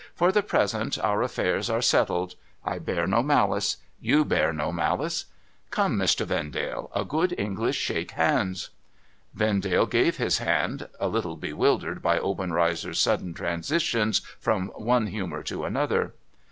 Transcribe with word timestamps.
For 0.15 0.31
the 0.31 0.41
present 0.41 0.97
our 0.97 1.19
aftairs 1.19 1.71
are 1.71 1.79
settled. 1.83 2.33
I 2.65 2.79
bear 2.79 3.05
no 3.05 3.21
malice. 3.21 3.77
You 3.99 4.25
bear 4.25 4.51
no 4.51 4.71
malice. 4.71 5.25
Come, 5.69 5.95
Mr. 5.95 6.25
Vendale, 6.25 6.89
a 6.95 7.05
good 7.05 7.35
English 7.37 7.75
shake 7.75 8.09
hands.' 8.13 8.71
Vendale 9.35 9.85
gave 9.85 10.17
his 10.17 10.39
hand, 10.39 10.87
a 10.99 11.07
little 11.07 11.35
bewildered 11.35 12.01
by 12.01 12.17
Obenreizer's 12.17 12.99
sudden 12.99 13.35
transitions 13.35 14.21
from 14.39 14.69
one 14.69 15.05
humour 15.05 15.43
to 15.43 15.65
another. 15.65 16.13